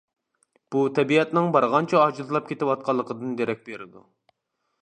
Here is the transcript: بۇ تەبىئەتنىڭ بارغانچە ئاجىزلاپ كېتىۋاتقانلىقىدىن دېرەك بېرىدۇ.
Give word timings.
بۇ 0.75 0.81
تەبىئەتنىڭ 0.99 1.51
بارغانچە 1.57 1.99
ئاجىزلاپ 2.05 2.49
كېتىۋاتقانلىقىدىن 2.53 3.37
دېرەك 3.43 3.63
بېرىدۇ. 3.69 4.07